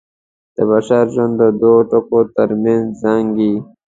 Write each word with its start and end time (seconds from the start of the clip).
د 0.55 0.57
بشر 0.69 1.03
ژوند 1.13 1.33
د 1.41 1.43
دوو 1.61 1.75
ټکو 1.89 2.19
تر 2.35 2.49
منځ 2.63 2.85
زانګي. 3.01 3.53